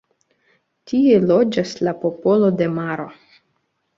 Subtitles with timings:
[0.91, 3.09] Tie loĝas la popolo de maro.